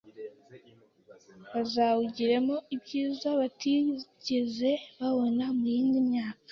[1.53, 6.39] bazawugiremo ibyiza batigeze babona muyindi myaka